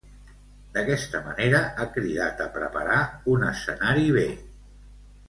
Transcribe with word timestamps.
D'aquesta 0.77 1.19
manera, 1.27 1.59
ha 1.83 1.87
cridat 1.97 2.41
a 2.49 2.49
preparar 2.57 2.97
un 3.35 3.47
escenari 3.51 4.09
B. 4.17 4.25